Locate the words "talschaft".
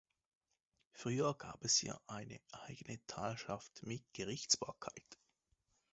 3.05-3.83